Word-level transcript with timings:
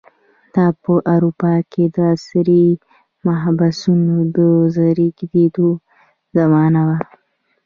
دا 0.53 0.65
په 0.83 0.93
اروپا 1.13 1.53
کې 1.71 1.83
د 1.95 1.97
عصري 2.13 2.65
محبسونو 3.27 4.15
د 4.35 4.37
زېږېدو 4.75 5.69
زمانه 6.37 6.81
وه. 6.87 6.97